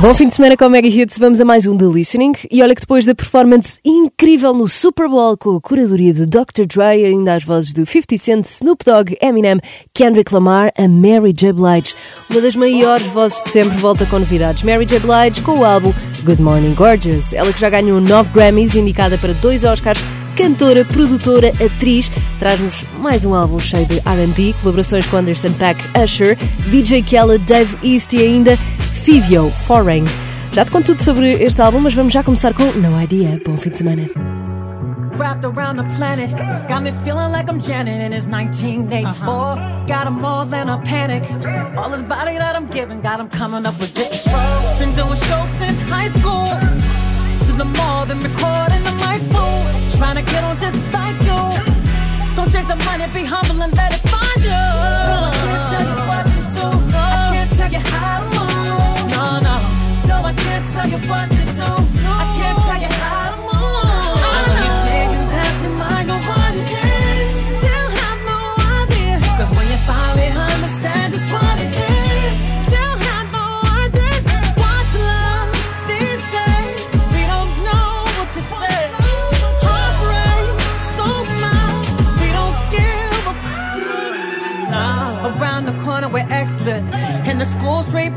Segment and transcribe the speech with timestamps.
[0.00, 2.32] Bom fim de semana com o Mega Hits, vamos a mais um The Listening.
[2.50, 6.64] E olha que depois da performance incrível no Super Bowl com a curadoria de Dr.
[6.66, 9.60] Dre, ainda as vozes de 50 Cent, Snoop Dogg, Eminem,
[9.92, 11.52] Kendrick Lamar, a Mary J.
[11.52, 11.94] Blige,
[12.30, 14.62] uma das maiores vozes de sempre, volta com novidades.
[14.62, 15.00] Mary J.
[15.00, 15.92] Blige com o álbum
[16.24, 17.34] Good Morning Gorgeous.
[17.34, 20.02] Ela que já ganhou 9 Grammys, indicada para dois Oscars,
[20.36, 26.36] cantora, produtora, atriz, traz-nos mais um álbum cheio de RB, colaborações com Anderson Paak, Usher,
[26.68, 28.56] DJ Khaled, Dave East e ainda
[28.92, 30.06] Fivio, Foreign.
[30.52, 33.40] Já te conto tudo sobre este álbum, mas vamos já começar com No Idea.
[33.46, 34.30] Bom fim de semana.
[35.20, 36.30] wrapped around the planet.
[36.66, 39.28] Got me feeling like I'm Janet and it's 1984.
[39.28, 39.86] Uh-huh.
[39.86, 41.24] Got him more than a panic.
[41.76, 44.78] All this body that I'm giving, got him coming up with different strokes.
[44.78, 46.48] Been doing shows since high school.
[47.46, 48.99] To the mall, then recording the
[49.30, 49.92] mic.
[49.98, 51.42] Trying to get on just like you.
[52.36, 54.50] Don't chase the money, be humble and let it find you.
[54.50, 56.66] No, I can't tell you what to do.
[56.96, 59.10] I can't tell you how to move.
[59.14, 59.56] No, no.
[60.08, 61.29] No, I can't tell you what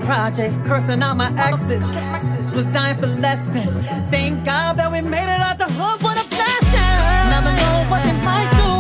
[0.05, 1.87] projects, cursing out my exes.
[2.53, 3.67] Was dying for less than.
[4.11, 7.03] Thank God that we made it out the hood with a blessing.
[7.33, 8.71] Never know what they might do.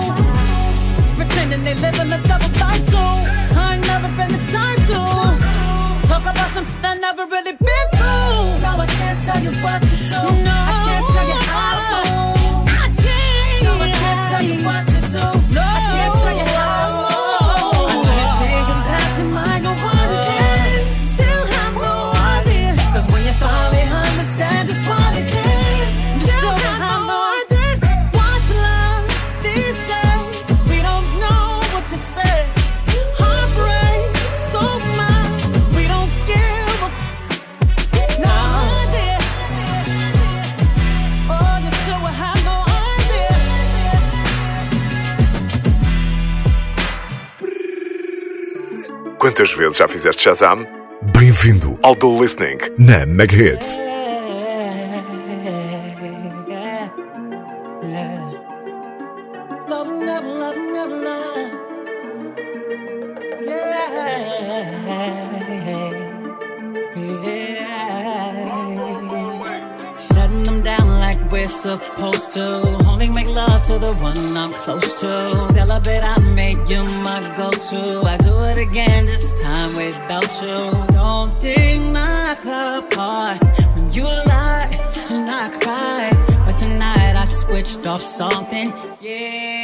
[1.17, 3.13] Pretending they live in a double life too.
[3.57, 8.61] I ain't never been the type to talk about some I never really been through.
[8.61, 10.42] No, I can't tell you what to do.
[49.43, 50.65] Quantas vezes já fizeste Shazam?
[51.19, 53.77] Bem-vindo ao The Listening na Mega Hits.
[59.67, 61.51] Love, never, love, never, love.
[67.25, 67.62] Yeah.
[71.33, 72.45] We're supposed to.
[72.87, 75.13] Only make love to the one I'm close to.
[75.57, 78.03] Celebrate, I make you my go-to.
[78.13, 80.57] I do it again this time without you.
[80.99, 83.39] Don't deny the part
[83.73, 84.69] when you lie
[85.09, 86.01] and I cry.
[86.45, 88.71] But tonight I switched off something.
[89.01, 89.62] Yeah.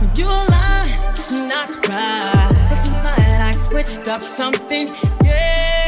[0.00, 0.86] When you and I.
[2.68, 4.88] But tonight I switched up something.
[5.24, 5.81] Yeah.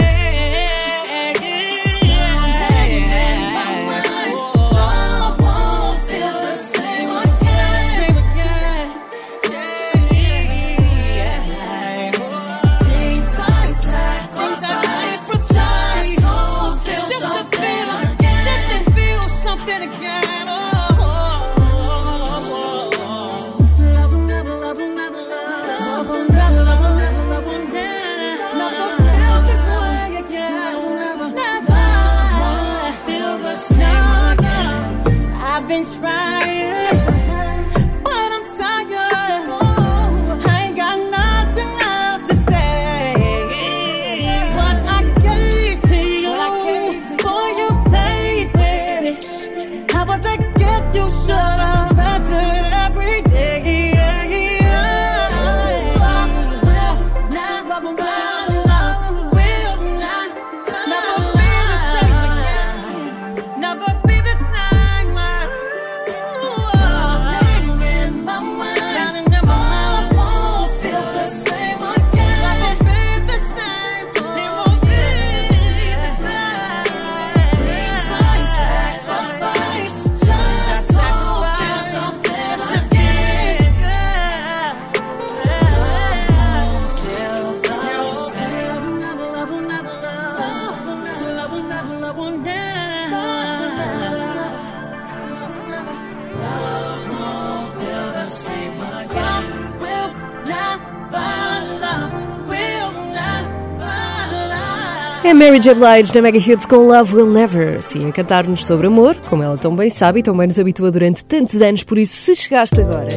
[105.35, 105.75] É Mary J.
[105.75, 107.83] Blige na Mega Hits com Love Will Never.
[107.83, 110.93] Sim, a cantar-nos sobre amor, como ela tão bem sabe e tão bem nos habitua
[110.93, 113.09] durante tantos anos, por isso, se chegaste agora,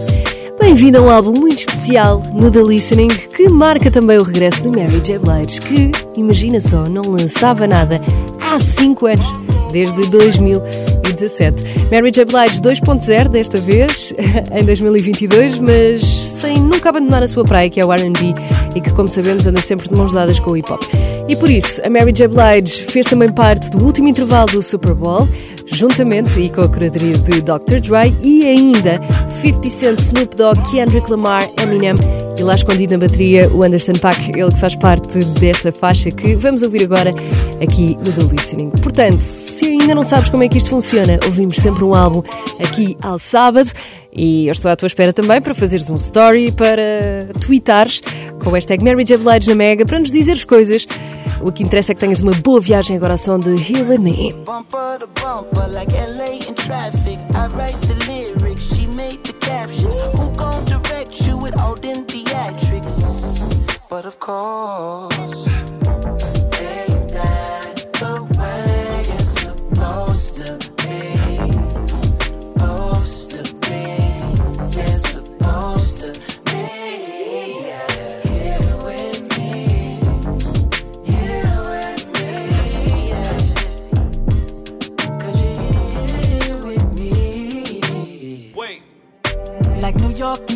[0.67, 4.67] bem-vindo a um álbum muito especial no The Listening, que marca também o regresso de
[4.67, 5.17] Mary J.
[5.17, 8.01] Blige, que, imagina só, não lançava nada
[8.41, 9.25] há 5 anos,
[9.71, 11.63] desde 2017.
[11.89, 12.25] Mary J.
[12.25, 14.13] Blige 2.0 desta vez,
[14.51, 18.33] em 2022, mas sem nunca abandonar a sua praia, que é o R&B,
[18.75, 20.83] e que, como sabemos, anda sempre de mãos dadas com o hip-hop.
[21.29, 22.27] E por isso, a Mary J.
[22.27, 25.29] Blige fez também parte do último intervalo do Super Bowl,
[25.71, 27.79] juntamente e com a curadoria de Dr.
[27.81, 28.99] Dre e ainda
[29.41, 31.95] 50 Cent, Snoop Dogg, Kendrick Lamar, Eminem
[32.37, 35.07] e lá escondido na bateria o Anderson Paak, ele que faz parte
[35.39, 37.11] desta faixa que vamos ouvir agora
[37.61, 38.69] aqui no The Listening.
[38.69, 42.21] Portanto, se ainda não sabes como é que isto funciona, ouvimos sempre um álbum
[42.59, 43.71] aqui ao sábado
[44.13, 48.01] e eu estou à tua espera também para fazeres um story, para tweetares
[48.43, 49.17] com o hashtag Mary J.
[49.17, 50.87] Blige na Mega, para nos dizeres coisas.
[51.41, 53.99] O que interessa é que tenhas uma boa viagem agora ao som de Here With
[53.99, 54.33] Me.
[54.33, 55.67] Bumper to bumper,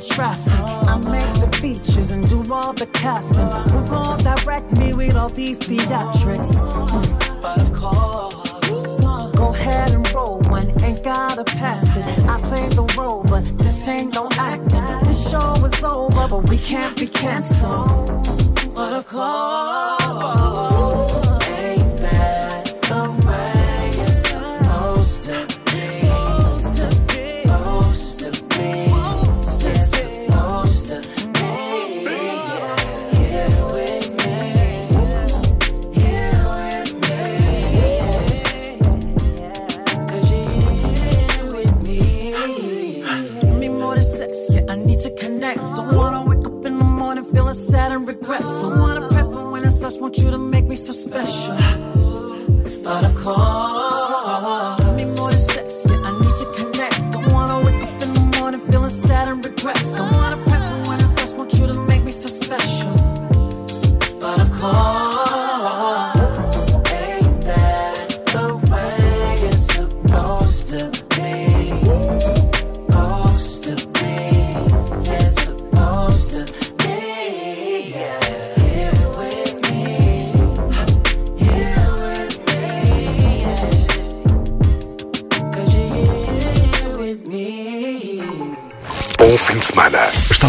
[0.08, 0.54] traffic.
[0.88, 3.48] I make the features and do all the casting.
[3.72, 6.52] Who gon' direct me with all these theatrics?
[7.42, 8.60] But of course,
[9.36, 12.06] go ahead and roll one, ain't gotta pass it.
[12.28, 14.82] I play the role, but this ain't no acting.
[14.82, 18.08] The show is over, but we can't be canceled.
[18.74, 20.71] But of course.
[49.82, 51.71] Estás feel ouvir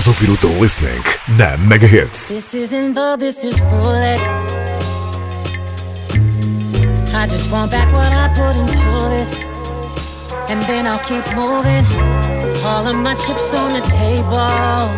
[0.08, 1.04] o The Listening
[1.38, 2.28] na Mega Hits.
[2.28, 3.60] This isn't this is.
[7.14, 8.82] I just want back what I put into
[9.14, 9.48] this.
[10.48, 11.86] And then I'll keep moving.
[12.64, 14.90] All of my chips on the table.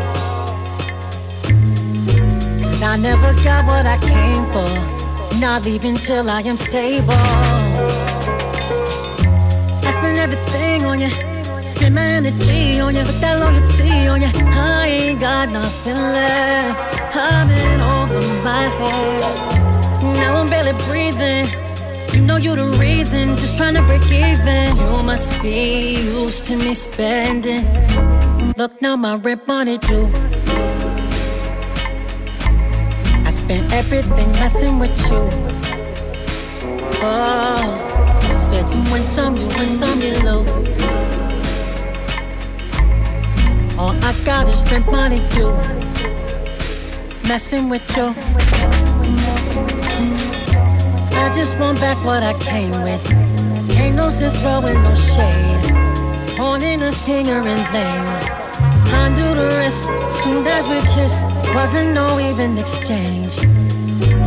[2.63, 5.39] Cause I never got what I came for.
[5.39, 7.13] Not leaving till I am stable.
[9.85, 11.24] I everything on you.
[11.83, 14.29] Energy on you, but that loyalty on you.
[14.33, 17.17] I ain't got nothing left.
[17.17, 20.15] I'm in over my head.
[20.17, 21.47] Now I'm barely breathing.
[22.15, 24.77] You know you're the reason, just trying to break even.
[24.77, 27.65] You must be used to me spending.
[28.57, 30.09] Look now, my rent money due.
[33.27, 35.29] I spent everything messing with you.
[37.03, 40.84] Oh, you said you win some, you win some, you lose.
[43.77, 45.53] All I got is spend money, do
[47.27, 48.15] messing with you.
[51.17, 53.03] I just want back what I came with.
[53.79, 55.65] Ain't no sense throwing no shade.
[56.37, 58.07] Pointing a finger and blame.
[59.03, 59.83] Undo the rest.
[60.23, 63.35] Soon as we kiss, wasn't no even exchange.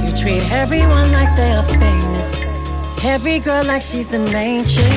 [0.03, 2.43] You treat everyone like they are famous.
[3.05, 4.91] Every girl like she's the main chick.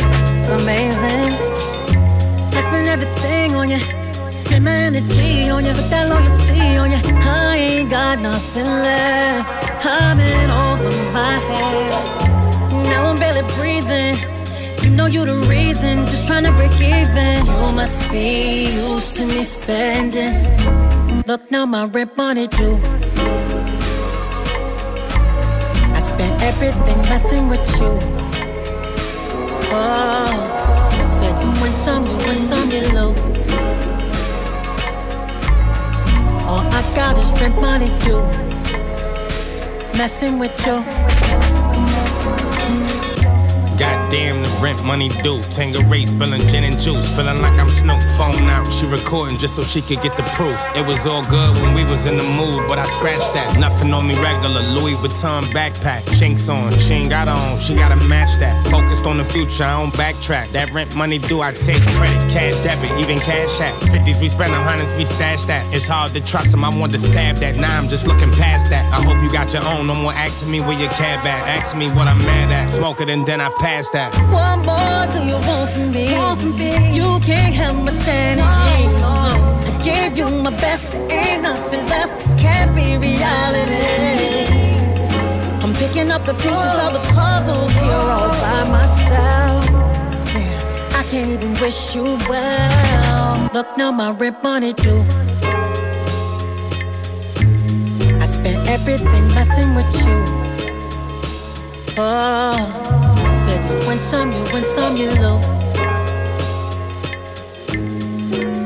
[0.59, 1.33] Amazing.
[2.53, 4.00] I spend everything on you.
[4.53, 6.99] Energy on you, but that loyalty on you.
[7.23, 9.87] I ain't got nothing left.
[9.87, 12.85] I'm in over my head.
[12.91, 14.17] Now I'm barely breathing.
[14.83, 17.47] You know you're the reason, just trying to break even.
[17.47, 20.35] You must be used to me spending.
[21.27, 22.81] Look now, my rent money due
[25.95, 27.99] I spent everything messing with you.
[29.73, 33.30] Oh, you said you win some, you win some, you lose.
[36.81, 38.17] I gotta spend money, do
[39.99, 41.00] messing with you.
[44.11, 45.41] Goddamn, the rent money due.
[45.55, 47.09] Tanqueray spilling gin and juice.
[47.15, 48.01] Feeling like I'm Snoop.
[48.19, 50.59] Phone out, she recording just so she could get the proof.
[50.75, 53.57] It was all good when we was in the mood, but I scratched that.
[53.59, 54.63] Nothing on me regular.
[54.63, 56.03] Louis Vuitton backpack.
[56.19, 56.73] Chinks on.
[56.73, 57.61] She ain't got on.
[57.61, 58.67] She gotta match that.
[58.67, 60.51] Focused on the future, I don't backtrack.
[60.51, 62.31] That rent money due, I take credit.
[62.31, 63.75] Cash debit, even cash at.
[63.95, 65.63] 50s we spend, hundreds we stash that.
[65.73, 66.65] It's hard to trust him.
[66.65, 67.55] I want to stab that.
[67.57, 68.85] Now I'm just looking past that.
[68.87, 69.87] I hope you got your own.
[69.87, 71.47] No more asking me where your cab at.
[71.47, 72.71] Ask me what I'm mad at.
[72.71, 74.13] Smoke it and then I pass past that.
[74.35, 76.07] What more do you want from me?
[76.17, 76.73] Want from me?
[76.99, 78.87] You can't have my sanity.
[79.05, 79.71] No, no.
[79.71, 82.13] I gave you my best, there ain't nothing left.
[82.21, 83.87] This can't be reality.
[85.63, 89.63] I'm picking up the pieces of the puzzle here all by myself.
[90.35, 93.51] Yeah, I can't even wish you well.
[93.53, 95.05] Look now, my rent money due.
[98.23, 100.19] I spent everything messing with you.
[102.03, 102.80] Oh
[103.51, 105.55] said you win some, you win some, you lose.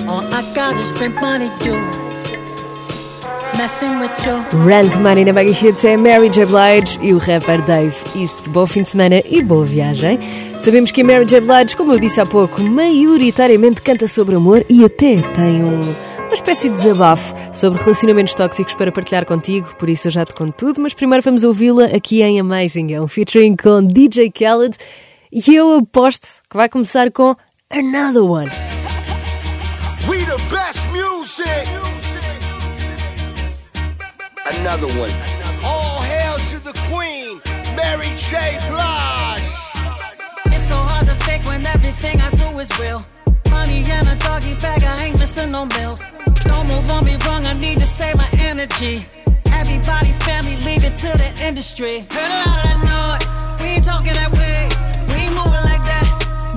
[0.06, 1.48] All I got is rent money
[4.98, 6.44] Money na Mega Hits é Mary J.
[6.44, 8.48] Blige e o rapper Dave East.
[8.48, 10.18] Bom fim de semana e boa viagem.
[10.60, 11.40] Sabemos que a Mary J.
[11.40, 15.94] Blige, como eu disse há pouco, maioritariamente canta sobre amor e até tem um
[16.34, 20.34] uma espécie de desabafo sobre relacionamentos tóxicos para partilhar contigo, por isso eu já te
[20.34, 24.76] conto tudo, mas primeiro vamos ouvi-la aqui em Amazing, é um featuring com DJ Khaled
[25.30, 27.36] e eu aposto que vai começar com
[27.70, 28.50] Another One.
[30.08, 31.68] We the best music.
[34.44, 35.12] Another one.
[35.64, 37.40] All hail to the queen,
[37.76, 38.58] Mary J.
[38.68, 39.54] Blige.
[40.46, 43.04] It's so hard to fake when everything I do is real.
[43.54, 46.02] Money and a doggy bag, I ain't missing no meals.
[46.50, 48.96] Don't move on me wrong, I need to save my energy.
[49.60, 51.94] Everybody, family, leave it to the industry.
[52.14, 54.60] Heard a lot of noise, we ain't talking that way.
[55.10, 56.08] We ain't moving like that.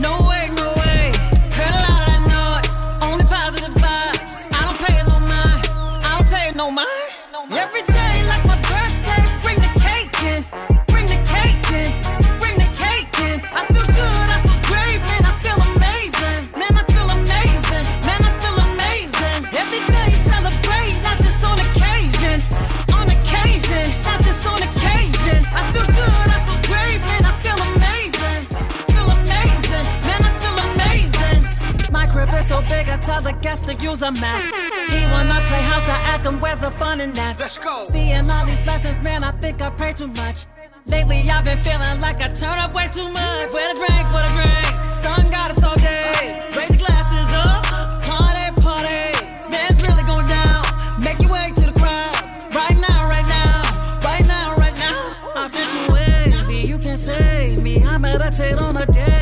[0.08, 1.04] No way, no way.
[1.58, 2.78] Heard a lot of noise,
[3.08, 4.36] only positive vibes.
[4.58, 5.62] I don't pay no mind,
[6.08, 7.10] I don't pay no mind.
[7.64, 7.84] Every
[33.58, 34.44] I tell the guests to use a map.
[34.90, 37.40] He wanna play house, I ask him where's the fun in that.
[37.40, 37.88] Let's go.
[37.92, 40.46] Seeing all these blessings, man, I think I pray too much.
[40.86, 43.50] Lately, I've been feeling like I turn up way too much.
[43.54, 44.74] With a drink, with a drink,
[45.04, 46.42] sun got us all day.
[46.56, 47.64] Raise the glasses up,
[48.04, 49.04] party, party.
[49.50, 50.64] Man, it's really going down.
[51.02, 52.16] Make your way to the crowd.
[52.54, 54.98] Right now, right now, right now, right now.
[55.36, 57.84] I feel too wavy, you can save me.
[57.84, 59.17] I meditate on a daily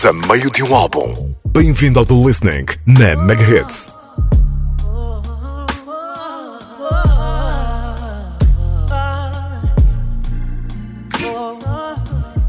[0.00, 1.34] Estamos a meio de um álbum.
[1.52, 3.92] Bem-vindo ao The Listening na Mega Hits.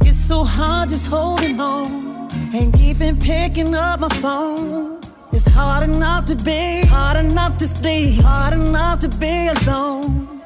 [0.05, 2.29] It's so hard just holding on.
[2.53, 4.99] Ain't even picking up my phone.
[5.33, 10.41] It's hard enough to be, hard enough to stay, hard enough to be alone.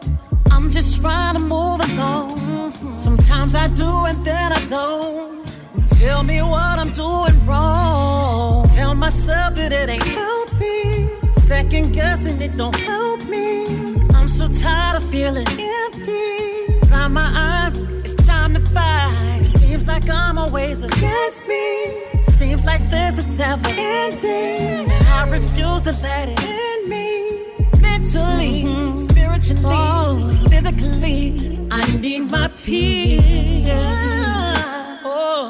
[0.50, 2.74] I'm just trying to move along.
[2.98, 5.35] Sometimes I do and then I don't.
[5.88, 8.68] Tell me what I'm doing wrong.
[8.70, 11.08] Tell myself that it ain't healthy.
[11.32, 13.66] Second guessing it don't help me.
[14.16, 16.88] I'm so tired of feeling empty.
[16.88, 19.42] Dry my eyes, it's time to fight.
[19.42, 22.04] It seems like I'm always against me.
[22.24, 24.90] Seems like this is never ending.
[24.92, 27.06] And I refuse to let it end me.
[27.80, 28.66] Mentally,
[28.98, 33.70] spiritually, physically, I need my peace.
[35.08, 35.45] Oh,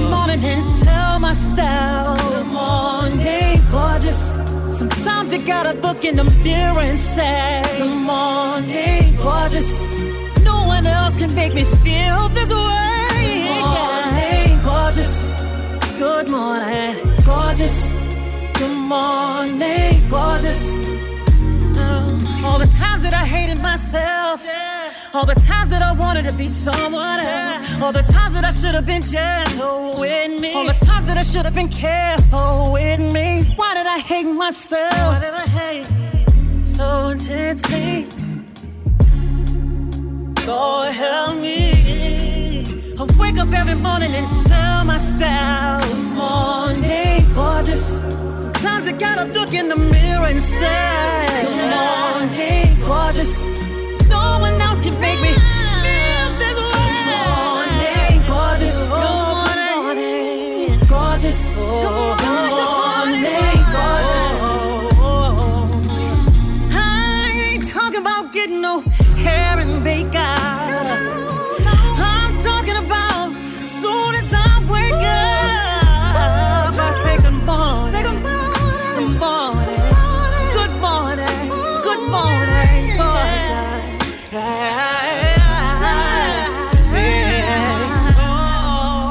[0.00, 4.20] wake morning and tell myself, Good morning, gorgeous.
[4.70, 9.82] Sometimes you gotta look in the mirror and say, Good morning, gorgeous.
[10.42, 13.46] No one else can make me feel this way.
[13.48, 15.26] Good morning, gorgeous.
[15.98, 17.90] Good morning, gorgeous.
[18.54, 20.60] Good morning, gorgeous.
[21.76, 24.09] Uh, all the times that I hated myself.
[25.12, 27.82] All the times that I wanted to be someone else.
[27.82, 30.52] All the times that I should have been gentle with me.
[30.54, 33.52] All the times that I should have been careful with me.
[33.56, 34.92] Why did I hate myself?
[34.92, 35.86] Why did I hate
[36.64, 38.06] so intensely?
[40.46, 42.94] Lord help me.
[42.96, 47.98] I wake up every morning and tell myself, Good morning, gorgeous.
[48.44, 53.48] Sometimes I gotta look in the mirror and say, Good morning, gorgeous.
[54.08, 54.59] No one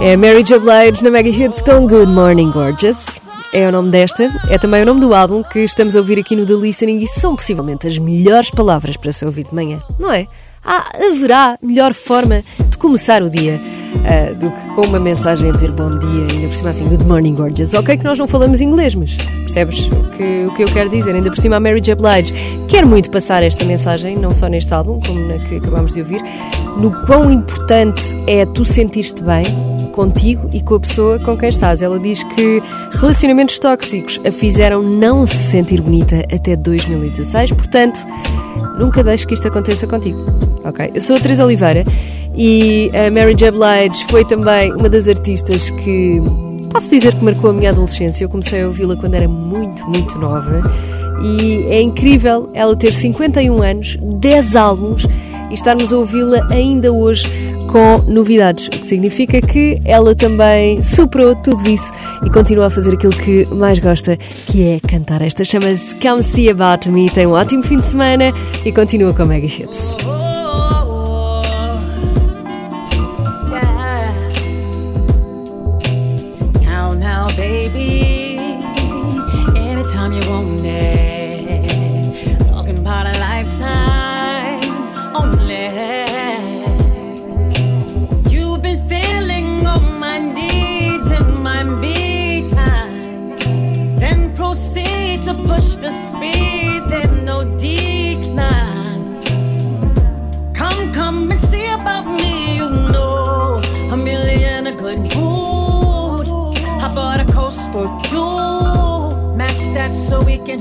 [0.10, 0.58] É Mary J.
[0.58, 3.22] Blige na Mega Hits com Good Morning Gorgeous.
[3.54, 6.36] É o nome desta, é também o nome do álbum que estamos a ouvir aqui
[6.36, 10.12] no The Listening e são possivelmente as melhores palavras para se ouvir de manhã, não
[10.12, 10.26] é?
[10.66, 13.62] Ah, haverá melhor forma de começar o dia
[14.04, 17.06] ah, do que com uma mensagem a dizer bom dia, ainda por cima assim, Good
[17.06, 17.76] Morning Gorgeous.
[17.76, 21.14] Ok que nós não falamos inglês, mas percebes o que, o que eu quero dizer?
[21.14, 21.94] Ainda por cima a Mary J.
[21.94, 22.34] Blige
[22.68, 26.24] quer muito passar esta mensagem, não só neste álbum, como na que acabámos de ouvir,
[26.78, 31.82] no quão importante é tu sentir-te bem contigo e com a pessoa com quem estás.
[31.82, 38.00] Ela diz que relacionamentos tóxicos a fizeram não se sentir bonita até 2016, portanto,
[38.78, 40.24] nunca deixes que isto aconteça contigo.
[40.64, 40.92] Ok?
[40.94, 41.84] Eu sou a Teresa Oliveira
[42.36, 43.52] e a Mary J.
[43.52, 46.22] Blige foi também uma das artistas que
[46.70, 48.24] posso dizer que marcou a minha adolescência.
[48.24, 50.62] Eu comecei a ouvi-la quando era muito, muito nova
[51.22, 55.06] e é incrível ela ter 51 anos, 10 álbuns
[55.50, 57.26] e estarmos a ouvi-la ainda hoje
[57.68, 61.92] com novidades, o que significa que ela também superou tudo isso
[62.26, 65.22] e continua a fazer aquilo que mais gosta, que é cantar.
[65.22, 68.34] Esta chama-se Come See About Me, tem um ótimo fim de semana
[68.66, 70.19] e continua com Mega Hits.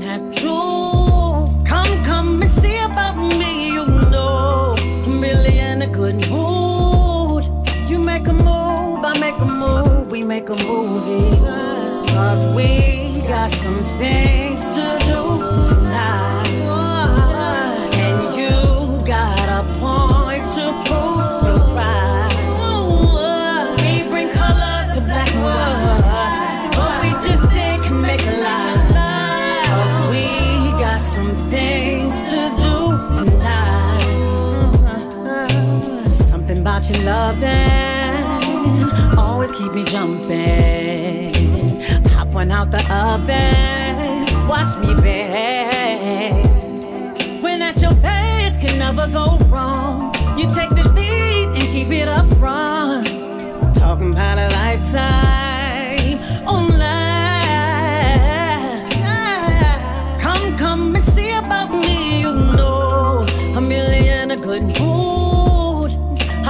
[0.09, 0.49] Have two.
[1.65, 3.67] Come, come and see about me.
[3.67, 4.73] You know
[5.05, 7.43] I'm really in a good mood.
[7.87, 11.37] You make a move, I make a move, we make a movie.
[12.13, 13.81] Cause we got some
[37.29, 41.31] loving always keep me jumping.
[42.05, 46.45] Pop one out the oven, watch me bake.
[47.43, 50.13] When at your best can never go wrong.
[50.37, 53.07] You take the lead and keep it up front.
[53.75, 54.48] Talking about a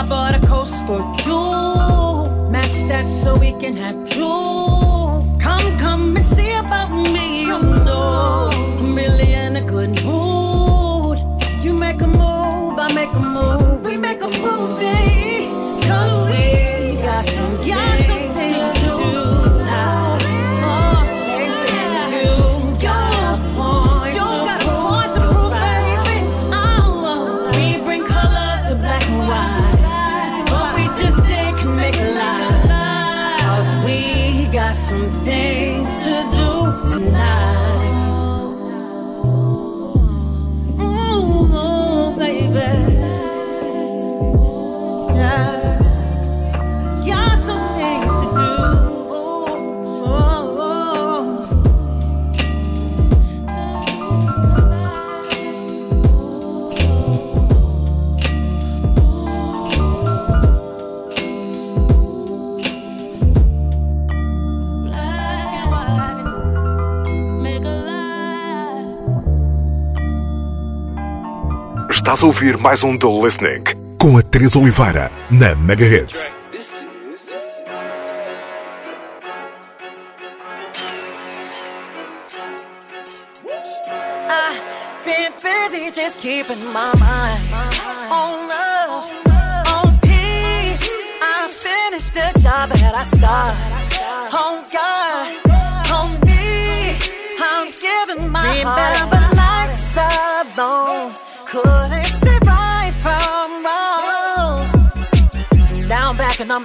[0.09, 1.39] bought a coast for you.
[2.89, 4.25] that so we can have two.
[5.39, 7.41] Come, come and see about me.
[7.41, 11.19] You know, I'm really in a good mood.
[11.63, 15.45] You make a move, I make a move, we make a movie.
[15.87, 19.38] Cause we got some, got some things to do
[72.09, 73.63] Estás a ouvir mais um The Listening
[73.99, 75.85] com a Teresa Oliveira na Mega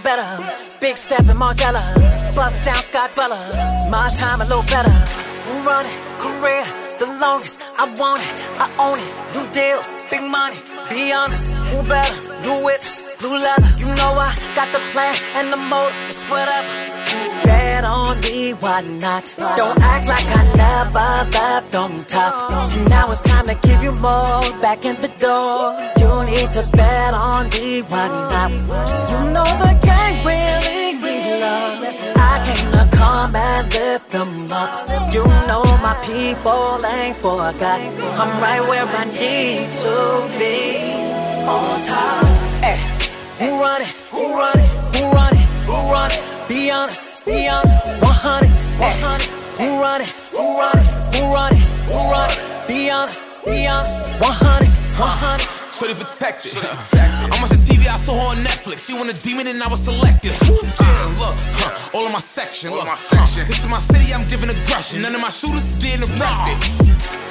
[0.04, 0.28] better.
[0.80, 1.82] Big step in Margiela.
[2.36, 3.40] Bust down Scott Bella.
[3.90, 4.94] My time a little better.
[5.64, 6.64] Run it, career,
[7.00, 7.60] the longest.
[7.78, 9.12] I want it, I own it.
[9.34, 10.60] New deals, big money.
[10.90, 12.16] Be honest, who better?
[12.44, 13.70] New whips, blue leather.
[13.78, 15.96] You know I got the plan and the motive.
[16.04, 16.68] It's whatever.
[17.44, 19.34] Bet on me, why not?
[19.38, 22.72] Don't act like I never left on top.
[22.76, 25.72] And now it's time to give you more back in the door.
[26.00, 28.50] You need to bet on me, why not?
[29.10, 29.73] You know the
[33.74, 34.88] lift them up.
[35.12, 37.80] You know my people ain't forgot.
[38.20, 39.94] I'm right where I need to
[40.38, 40.58] be.
[41.54, 42.24] On top.
[42.64, 42.78] Hey,
[43.40, 43.92] who run it?
[44.14, 44.70] Who run it?
[44.94, 45.48] Who run it?
[45.68, 46.22] Who run it?
[46.48, 47.84] Be honest, be honest.
[48.00, 49.22] 100, 100.
[49.60, 50.12] Who run it?
[50.32, 50.88] Who run it?
[51.14, 51.64] Who run it?
[51.90, 52.38] Who run it?
[52.68, 54.00] Be honest, be honest.
[54.20, 55.53] 100, 100.
[55.74, 56.54] Shorty protected.
[56.62, 58.86] I'm watching TV, I saw her on Netflix.
[58.86, 60.30] She want a demon and I was selected.
[60.30, 60.50] Yeah,
[61.18, 62.70] look, huh, all in my section.
[62.70, 65.02] Look, huh, this is my city, I'm giving aggression.
[65.02, 66.54] None of my shooters is getting arrested.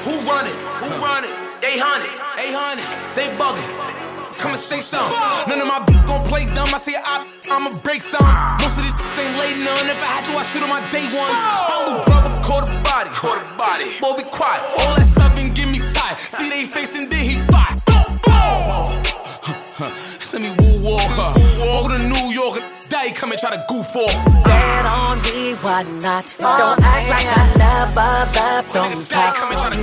[0.03, 0.55] Who run it?
[0.83, 1.31] Who run it?
[1.63, 2.03] 800,
[2.35, 3.63] 800, they bugging.
[4.35, 5.15] Come and say something.
[5.47, 6.67] None of my b- gon' play dumb.
[6.75, 8.27] I say I, I'ma break some.
[8.59, 9.87] Most of these ain't laid none.
[9.87, 11.39] If I had to, I shoot on my day ones.
[11.71, 13.09] My little brother caught a body.
[13.15, 13.95] Caught a body.
[14.03, 14.59] Boy, be quiet.
[14.83, 16.17] All that and get me tired.
[16.29, 17.82] See they face and then he fight.
[20.19, 21.31] Send me woo walker.
[21.65, 22.61] Walk to New York.
[22.89, 24.13] Die, come and try to goof off.
[24.43, 26.35] Bet on me, why not?
[26.37, 29.33] Don't act like I never left on top.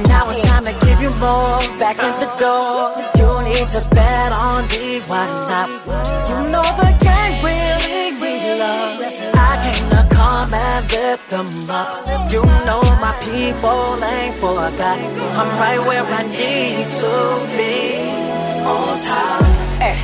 [0.08, 2.94] Now it's time to give you more back in the door.
[3.18, 5.68] You need to bet on me, why not?
[6.28, 9.00] You know the gang really needs love.
[9.34, 12.06] I came to come and lift them up.
[12.30, 14.98] You know my people ain't forgot.
[15.38, 18.19] I'm right where I need to be.
[18.70, 19.42] On top.
[19.82, 19.96] Hey,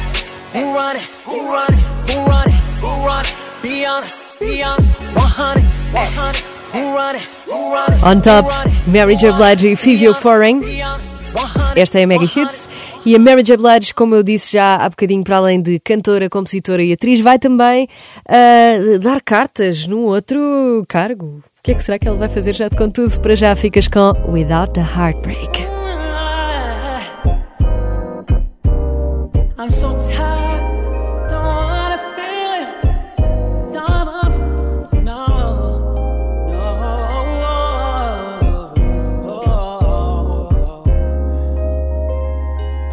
[0.52, 1.06] who run it?
[1.24, 2.10] Who run it?
[2.10, 2.54] Who run it?
[2.82, 3.62] Who run it?
[3.62, 5.00] Be honest, be honest.
[5.14, 5.62] 100,
[5.94, 6.36] 100.
[6.74, 7.22] Who run it?
[7.46, 8.02] Who run it?
[8.02, 8.46] On top?
[8.88, 9.30] Mary J.
[9.34, 10.58] Blige e Fivio Foreign.
[10.58, 11.80] Be honest, 100.
[11.80, 12.68] Esta é a Mega Hits
[13.04, 13.56] e a Mary J.
[13.56, 17.38] Blige, como eu disse já há bocadinho, para além de cantora, compositora e atriz, vai
[17.38, 17.86] também
[18.28, 21.40] ah, dar cartas num outro cargo.
[21.56, 22.52] O que é que será que ela vai fazer?
[22.52, 23.20] Já te conto tudo.
[23.20, 25.75] Para já ficas com Without the Heartbreak.
[29.66, 32.68] I'm so tired, don't wanna feel it.
[33.74, 33.88] No,
[35.02, 35.22] no.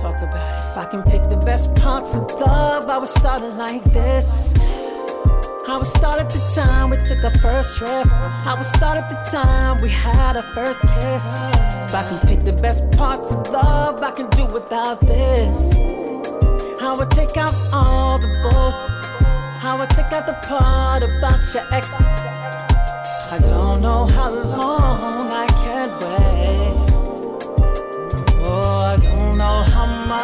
[0.02, 3.54] Talk about if I can pick the best parts of love, I would start it
[3.54, 4.58] like this.
[5.68, 8.08] I would start at the time we took our first trip.
[8.12, 11.26] I would start at the time we had our first kiss.
[11.86, 15.72] If I can pick the best parts of love, I can do without this.
[16.86, 18.74] I take out all the bull.
[19.80, 21.94] I take out the part about your ex.
[21.94, 26.92] I don't know how long I can wait.
[28.46, 30.23] Oh, I don't know how much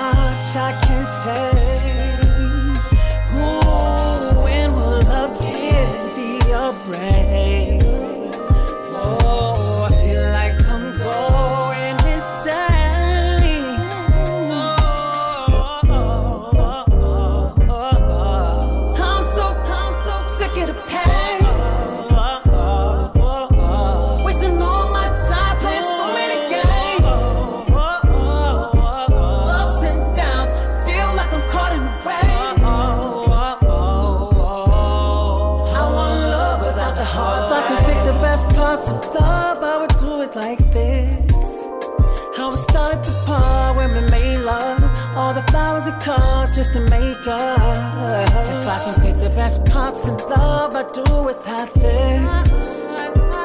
[49.49, 52.85] Best parts of love I do without this.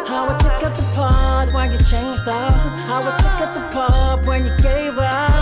[0.07, 2.53] How I took up the part when you changed up.
[2.87, 5.34] How I took up the part when you gave up.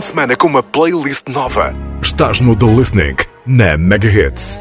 [0.00, 1.74] de semana com uma playlist nova.
[2.00, 4.58] Estás no The Listening, na Mega Hits.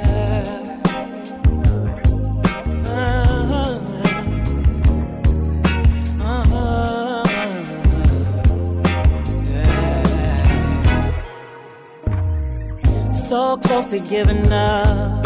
[13.29, 15.25] So close to giving up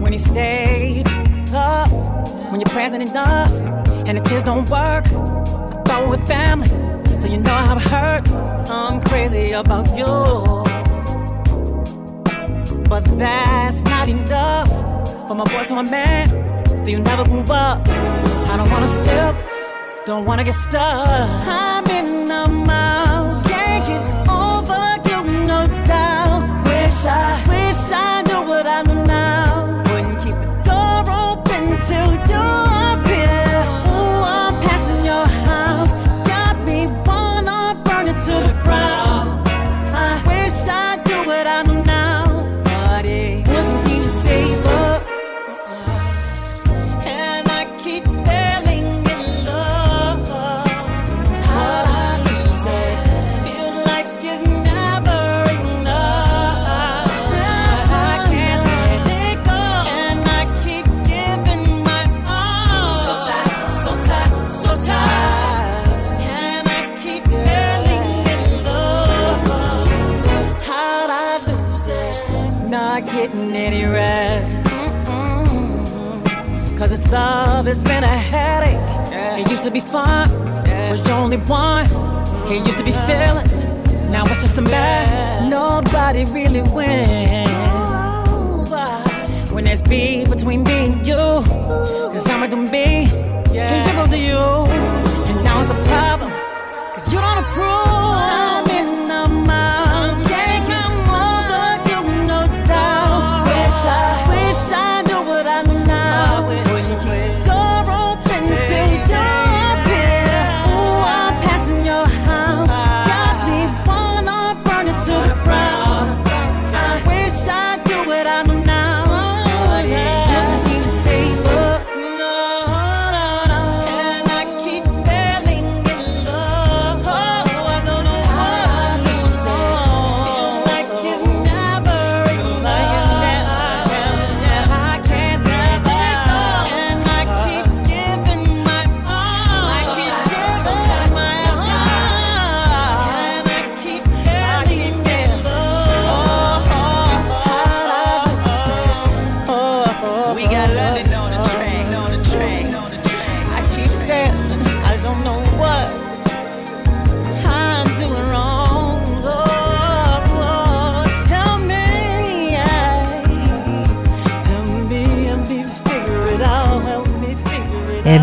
[0.00, 1.04] when you stay
[1.52, 1.90] up
[2.50, 3.52] when your prayers ain't enough
[4.06, 5.04] and the tears don't work.
[5.06, 6.79] I thought with family.
[7.30, 8.28] you know I've hurt.
[8.68, 10.64] I'm crazy about you.
[12.88, 14.68] But that's not enough
[15.28, 16.28] for my boy to a man.
[16.76, 17.88] Still never grew up.
[17.88, 19.72] I don't wanna feel this,
[20.06, 21.06] don't wanna get stuck.
[21.46, 22.19] I'm in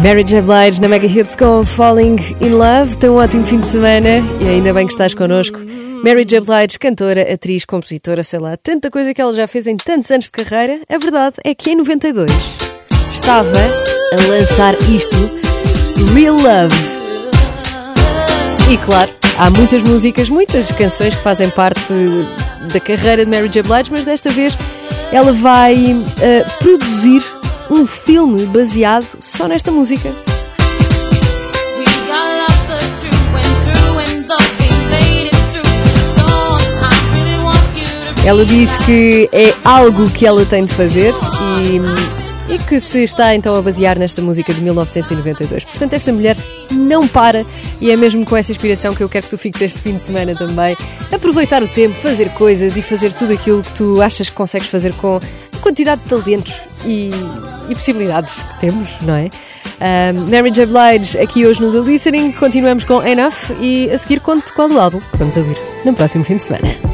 [0.08, 0.42] Mary J.
[0.42, 2.96] Blige na Mega Hits com Falling in Love.
[2.96, 5.60] Tem um ótimo fim de semana e ainda bem que estás connosco.
[6.02, 6.40] Mary J.
[6.40, 10.28] Blige, cantora, atriz, compositora, sei lá, tanta coisa que ela já fez em tantos anos
[10.28, 10.80] de carreira.
[10.88, 12.32] A verdade é que em 92
[13.12, 13.52] estava
[14.14, 15.18] a lançar isto,
[16.14, 16.78] Real Love.
[18.72, 21.94] E claro, há muitas músicas, muitas canções que fazem parte
[22.72, 23.62] da carreira de Mary J.
[23.62, 24.58] Blige, mas desta vez
[25.12, 27.22] ela vai uh, produzir
[27.70, 30.14] um filme baseado só nesta música.
[38.26, 41.14] Ela diz que é algo que ela tem de fazer
[42.50, 45.64] e, e, que se está então a basear nesta música de 1992.
[45.64, 46.36] Portanto, esta mulher
[46.70, 47.46] não para
[47.80, 50.02] e é mesmo com essa inspiração que eu quero que tu fiques este fim de
[50.02, 50.76] semana também.
[51.10, 54.92] Aproveitar o tempo, fazer coisas e fazer tudo aquilo que tu achas que consegues fazer
[54.96, 55.22] com
[55.68, 56.54] quantidade de talentos
[56.86, 57.10] e,
[57.68, 59.30] e possibilidades que temos, não é?
[60.14, 60.66] Um, Mary J.
[60.66, 62.32] Blige aqui hoje no The Listening.
[62.32, 66.38] Continuamos com Enough e a seguir conto qual o álbum vamos ouvir no próximo fim
[66.38, 66.87] de semana.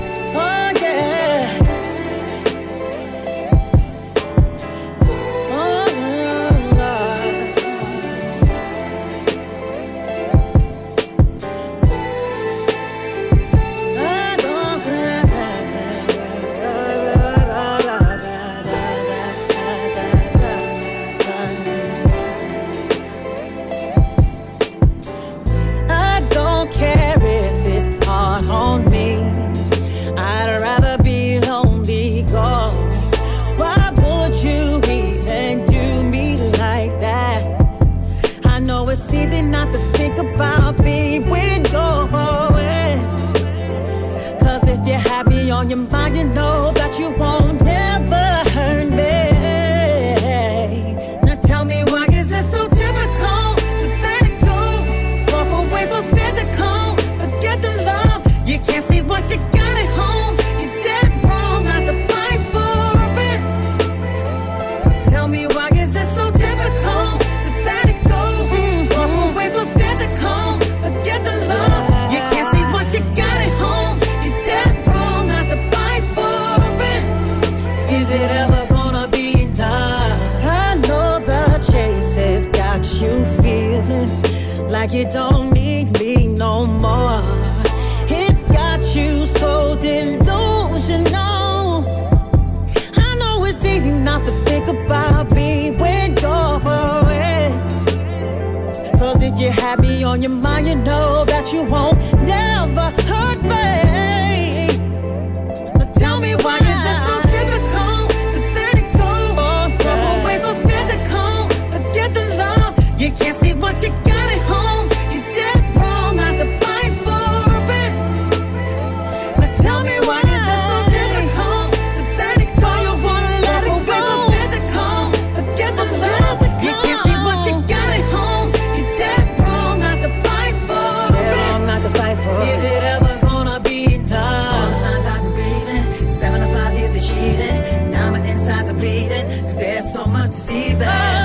[138.84, 141.23] Bleeding, cause there's so much to deceiving.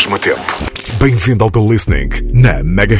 [0.00, 0.40] Mesmo tempo.
[0.98, 2.96] Bem-vindo ao The Listening na Mega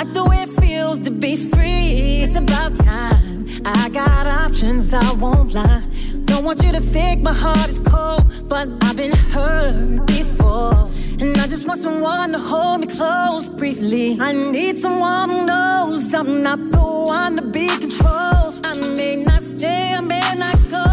[0.00, 2.22] like the way it feels to be free.
[2.22, 3.46] It's about time.
[3.66, 5.82] I got options, I won't lie.
[6.24, 10.88] Don't want you to think my heart is cold, but I've been hurt before.
[11.20, 14.18] And I just want someone to hold me close briefly.
[14.18, 16.86] I need someone who knows I'm not the
[17.18, 18.54] one to be controlled.
[18.64, 20.90] I may not stay, I may not go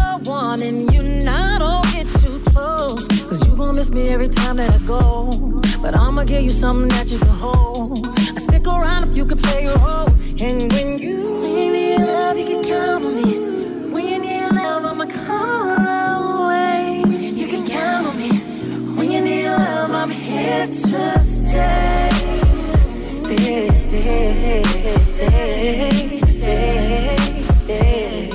[0.60, 3.08] and you not don't get too close.
[3.28, 5.30] Cause you gon' miss me every time that I go.
[5.80, 8.17] But I'ma give you something that you can hold.
[8.80, 10.08] Around if you can play your role.
[10.40, 13.90] And when you, when need love, you can count on me.
[13.90, 17.02] When you need love, I'ma come away.
[17.40, 18.30] You can count on me.
[18.96, 22.10] When you need love, I'm here to stay.
[23.04, 24.62] Stay, stay,
[25.02, 27.00] stay, stay,
[27.50, 28.30] stay.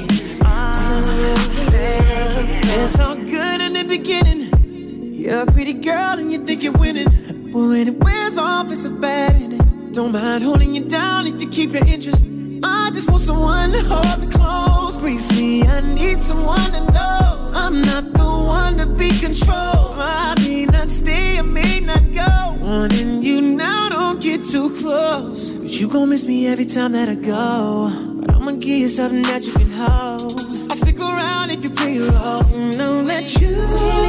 [2.76, 5.14] It's all good in the beginning.
[5.14, 7.10] You're a pretty girl and you think you're winning.
[7.52, 9.53] But when it wears off, it's a bad.
[9.94, 12.26] Don't mind holding you down if you keep your interest.
[12.64, 15.62] I just want someone to hold me close briefly.
[15.62, 20.00] I need someone to know I'm not the one to be controlled.
[20.00, 22.58] I may not stay, I may not go.
[22.60, 25.52] Wanting you now, don't get too close.
[25.58, 27.92] Cause you gon' miss me every time that I go.
[28.20, 30.34] But I'ma give you something that you can hold.
[30.72, 32.42] I'll stick around if you play your role.
[32.80, 34.03] Know that you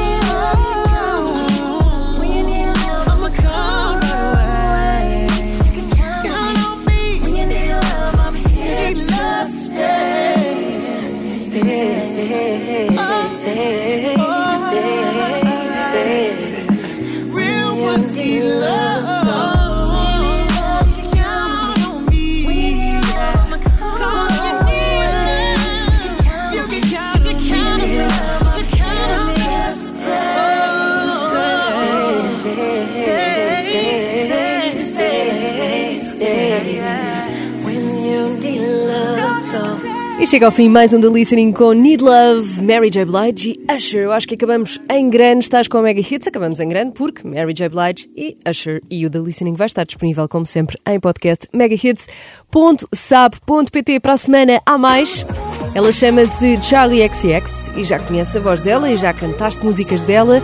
[40.35, 43.05] chega ao fim mais um The Listening com Need Love, Mary J.
[43.05, 44.03] Blige e Usher.
[44.03, 47.25] Eu acho que acabamos em grande, estás com a Mega Hits, acabamos em grande porque
[47.25, 47.69] Mary J.
[47.69, 54.01] Blige e Usher e o The Listening vai estar disponível como sempre em podcast megahits.sab.pt
[54.01, 55.25] para a semana há mais.
[55.73, 60.43] Ela chama-se Charlie XX e já conhece a voz dela e já cantaste músicas dela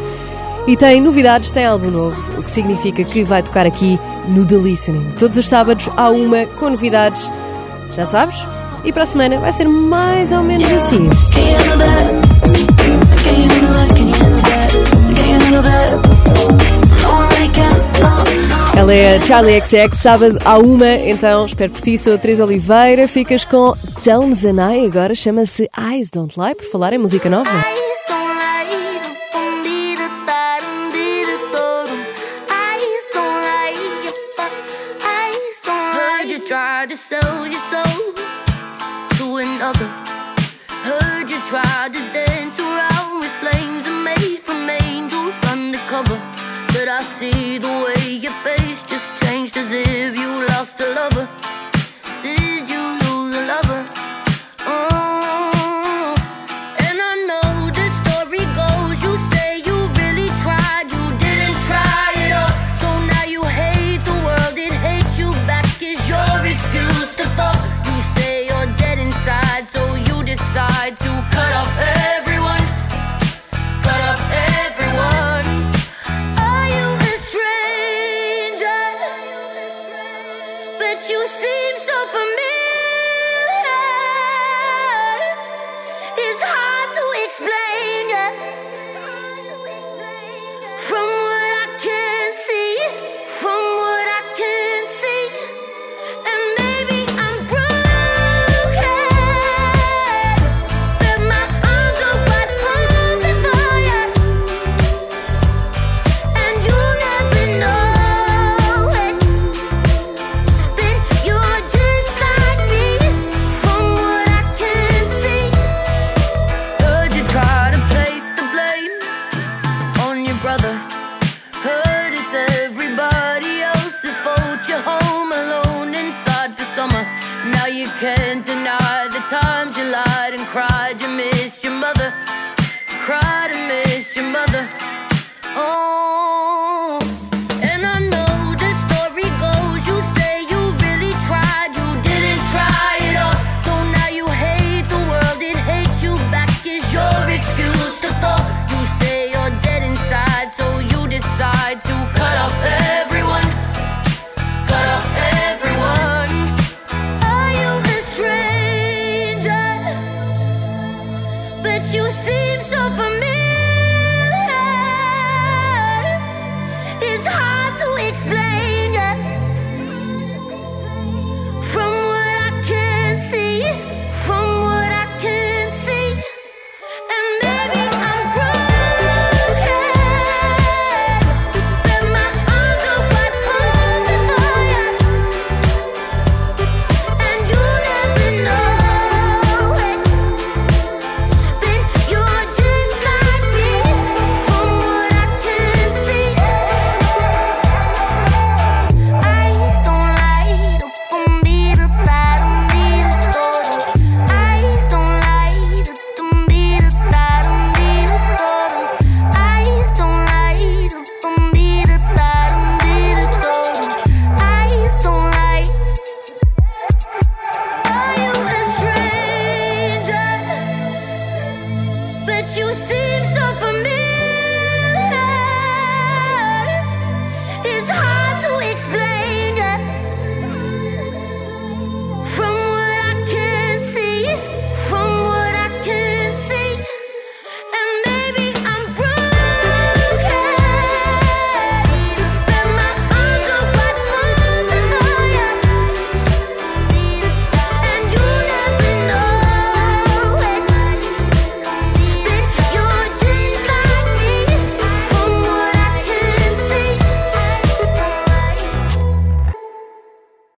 [0.69, 4.55] e tem novidades, tem álbum novo, o que significa que vai tocar aqui no The
[4.55, 5.17] Listening.
[5.19, 7.29] Todos os sábados há uma com novidades,
[7.91, 8.37] já sabes?
[8.85, 11.09] E para a semana vai ser mais ou menos assim.
[18.77, 22.45] Ela é a Charlie XX, sábado à uma, então espero por ti, sou a Teresa
[22.45, 27.29] Oliveira, ficas com Tones and I, agora chama-se Eyes Don't Lie, por falar em música
[27.29, 27.51] nova.